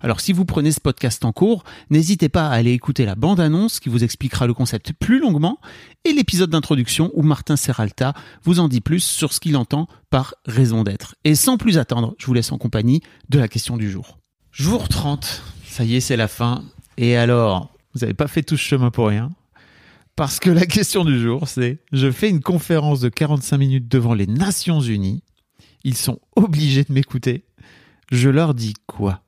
[0.00, 3.80] Alors si vous prenez ce podcast en cours, n'hésitez pas à aller écouter la bande-annonce
[3.80, 5.58] qui vous expliquera le concept plus longuement
[6.04, 10.34] et l'épisode d'introduction où Martin Serralta vous en dit plus sur ce qu'il entend par
[10.46, 11.14] raison d'être.
[11.24, 14.18] Et sans plus attendre, je vous laisse en compagnie de la question du jour.
[14.52, 16.64] Jour 30, ça y est, c'est la fin.
[16.96, 19.30] Et alors, vous n'avez pas fait tout ce chemin pour rien
[20.16, 24.14] parce que la question du jour, c'est je fais une conférence de 45 minutes devant
[24.14, 25.22] les Nations Unies.
[25.84, 27.44] Ils sont obligés de m'écouter.
[28.10, 29.22] Je leur dis quoi?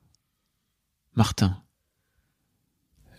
[1.19, 1.57] Martin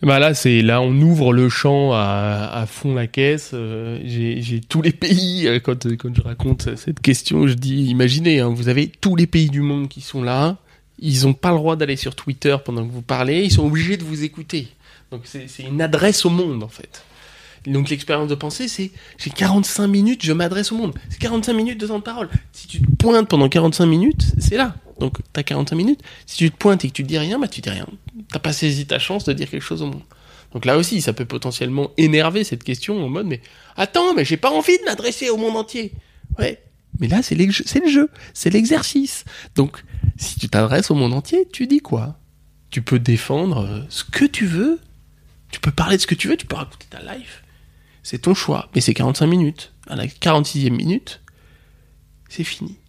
[0.03, 3.51] bah là, c'est là, on ouvre le champ à, fond la caisse.
[3.53, 5.47] Euh, j'ai tous les pays.
[5.47, 9.27] euh, Quand, quand je raconte cette question, je dis, imaginez, hein, vous avez tous les
[9.27, 10.57] pays du monde qui sont là.
[10.99, 13.45] Ils n'ont pas le droit d'aller sur Twitter pendant que vous parlez.
[13.45, 14.69] Ils sont obligés de vous écouter.
[15.11, 17.03] Donc c'est une adresse au monde en fait.
[17.67, 20.95] Donc l'expérience de pensée, c'est j'ai 45 minutes, je m'adresse au monde.
[21.11, 22.31] C'est 45 minutes de temps de parole.
[22.53, 24.75] Si tu te pointes pendant 45 minutes, c'est là.
[25.01, 26.01] Donc t'as 45 minutes.
[26.27, 27.87] Si tu te pointes et que tu dis rien, bah tu dis rien.
[28.31, 30.03] T'as pas saisi ta chance de dire quelque chose au monde.
[30.53, 33.41] Donc là aussi, ça peut potentiellement énerver cette question en mode mais
[33.77, 35.93] attends, mais j'ai pas envie de m'adresser au monde entier.
[36.39, 36.63] Ouais.
[37.01, 39.25] Mais là, c'est le jeu, c'est l'exercice.
[39.55, 39.83] Donc
[40.19, 42.19] si tu t'adresses au monde entier, tu dis quoi?
[42.69, 44.79] Tu peux défendre euh, ce que tu veux.
[45.51, 47.43] Tu peux parler de ce que tu veux, tu peux raconter ta life.
[48.03, 49.73] C'est ton choix, mais c'est 45 minutes.
[49.89, 51.21] À la 46e minute,
[52.29, 52.80] c'est fini.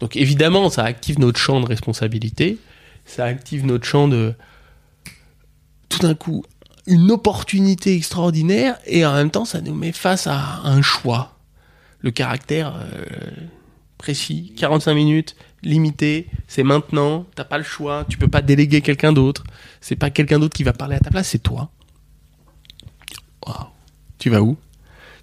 [0.00, 2.58] Donc évidemment, ça active notre champ de responsabilité,
[3.04, 4.34] ça active notre champ de
[5.88, 6.44] tout d'un coup
[6.86, 11.36] une opportunité extraordinaire et en même temps ça nous met face à un choix.
[12.00, 13.04] Le caractère euh,
[13.98, 19.12] précis, 45 minutes, limité, c'est maintenant, t'as pas le choix, tu peux pas déléguer quelqu'un
[19.12, 19.44] d'autre,
[19.80, 21.70] c'est pas quelqu'un d'autre qui va parler à ta place, c'est toi.
[23.46, 23.66] Waouh.
[24.18, 24.56] Tu vas où?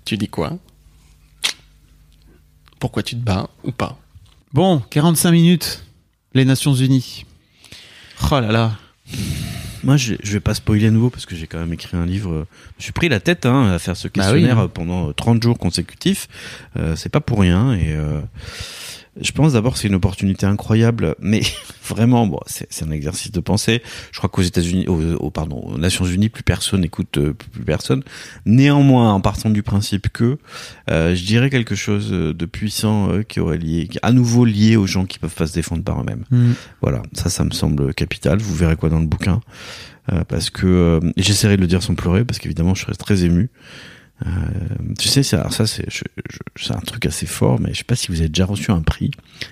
[0.03, 0.57] Tu dis quoi?
[2.79, 3.97] Pourquoi tu te bats ou pas?
[4.55, 5.83] Bon, 45 minutes.
[6.33, 7.25] Les Nations Unies.
[8.31, 8.71] Oh là là.
[9.83, 12.05] Moi, je, je vais pas spoiler à nouveau parce que j'ai quand même écrit un
[12.05, 12.31] livre.
[12.31, 14.63] euh, Je suis pris la tête hein, à faire ce Bah oui, questionnaire hein.
[14.63, 16.29] euh, pendant 30 jours consécutifs.
[16.77, 18.21] Euh, c'est pas pour rien et euh,
[19.19, 21.41] je pense d'abord que c'est une opportunité incroyable, mais
[21.87, 23.81] vraiment, bon, c'est un exercice de pensée.
[24.11, 27.63] Je crois qu'aux États-Unis, aux, aux- pardon, aux Nations Unies, plus personne écoute, euh, plus
[27.63, 28.03] personne.
[28.45, 30.37] Néanmoins, en partant du principe que,
[30.89, 34.45] euh, je dirais quelque chose euh, de puissant euh, qui aurait lié, qui à nouveau
[34.45, 36.25] lié aux gens qui peuvent pas se défendre par eux-mêmes.
[36.31, 36.51] Hmm.
[36.81, 38.39] Voilà, ça, ça me semble capital.
[38.39, 39.41] Vous verrez quoi dans le bouquin,
[40.11, 43.23] Euh, parce que euh, j'essaierai de le dire sans pleurer, parce qu'évidemment, je serai très
[43.23, 43.49] ému.
[44.25, 44.29] Euh,
[44.97, 45.85] tu sais, alors ça, c'est
[46.69, 49.11] un truc assez fort, mais je sais pas si vous avez déjà reçu un prix,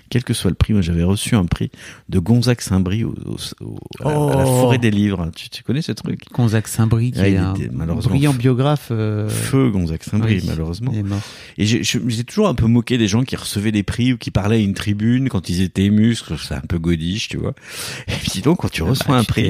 [0.09, 0.71] quel que soit le prix.
[0.71, 1.69] Moi, j'avais reçu un prix
[2.07, 4.61] de Gonzague Saint-Brie au, au- au- à, la, à la Oh.
[4.61, 5.29] forêt des livres.
[5.35, 6.21] Tu, tu connais ce truc?
[6.31, 8.87] Gonzague Saint-Brie, qui Ouais, est un brillant biographe.
[8.91, 10.93] euh, Feu Gonzague Saint-Brie, oui, malheureusement.
[11.57, 14.57] Et j'ai toujours un peu moqué des gens qui recevaient des prix ou qui parlaient
[14.57, 17.53] à une tribune quand ils étaient émus, parce que c'est un peu godiche, tu vois.
[18.07, 19.45] Et puis donc, quand tu reçois Bah, un prix,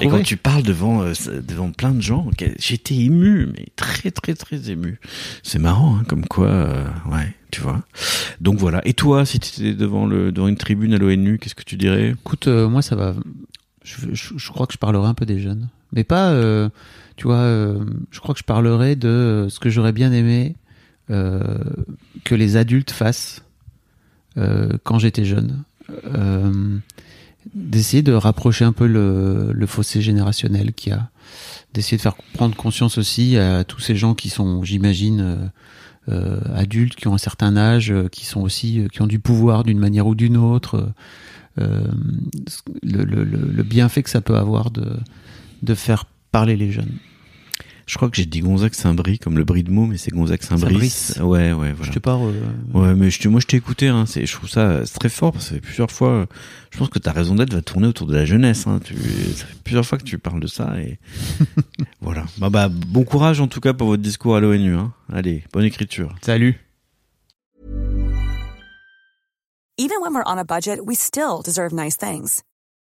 [0.00, 1.12] et quand tu parles devant euh,
[1.46, 2.28] devant plein de gens,
[2.58, 4.98] j'étais ému, mais très très très ému.
[5.42, 7.82] C'est marrant, hein, comme quoi, euh, ouais, tu vois.
[8.40, 8.86] Donc voilà.
[8.86, 11.76] Et toi, si tu étais devant le devant une tribune à l'ONU, qu'est-ce que tu
[11.76, 12.10] dirais?
[12.10, 13.14] Écoute, euh, moi, ça va.
[13.84, 15.68] Je, crois que je parlerai un peu des jeunes.
[15.92, 16.68] Mais pas, euh,
[17.16, 17.46] tu vois,
[18.10, 20.56] je crois que je parlerai de ce que j'aurais bien aimé
[21.08, 23.44] que les adultes fassent
[24.34, 25.62] quand j'étais jeune.
[27.54, 31.08] D'essayer de rapprocher un peu le, le fossé générationnel qu'il y a.
[31.74, 35.36] D'essayer de faire prendre conscience aussi à tous ces gens qui sont, j'imagine, euh,
[36.08, 39.64] euh, adultes, qui ont un certain âge, euh, qui sont aussi, qui ont du pouvoir
[39.64, 40.92] d'une manière ou d'une autre.
[41.56, 46.92] le, bienfait que ça peut avoir de faire parler les jeunes.
[47.86, 51.14] Je crois que j'ai dit Gonzague-Saint-Brie comme le brie de mots, mais c'est Gonzague-Saint-Brice.
[51.14, 51.18] Saint-Brice.
[51.20, 51.92] Ouais, ouais, Je voilà.
[51.92, 52.32] te parle.
[52.34, 55.08] euh, Ouais, mais je, moi je t'ai écouté, hein, c'est, je trouve ça euh, très
[55.08, 56.26] fort parce que plusieurs fois, euh,
[56.72, 58.66] je pense que ta raison d'être va tourner autour de la jeunesse.
[58.66, 60.98] Hein, tu, ça fait plusieurs fois que tu parles de ça et
[62.00, 62.24] voilà.
[62.38, 64.74] Bah, bah, bon courage en tout cas pour votre discours à l'ONU.
[64.74, 64.92] Hein.
[65.12, 66.12] Allez, bonne écriture.
[66.22, 66.58] Salut.
[69.78, 72.42] Even when we're on a budget, we still deserve nice things.